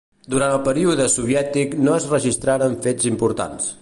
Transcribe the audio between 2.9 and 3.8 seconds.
importants.